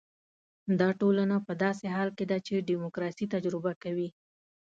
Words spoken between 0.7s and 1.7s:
دا ټولنه په